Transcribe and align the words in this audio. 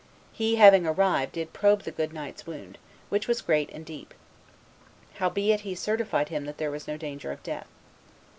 He, 0.33 0.55
having 0.55 0.87
arrived, 0.87 1.33
did 1.33 1.53
probe 1.53 1.83
the 1.83 1.91
good 1.91 2.11
knight's 2.11 2.47
wound, 2.47 2.79
which 3.09 3.27
was 3.27 3.39
great 3.43 3.69
and 3.69 3.85
deep; 3.85 4.15
howbeit 5.19 5.59
he 5.59 5.75
certified 5.75 6.29
him 6.29 6.45
that 6.45 6.57
there 6.57 6.71
was 6.71 6.87
no 6.87 6.97
danger 6.97 7.31
of 7.31 7.43
death. 7.43 7.67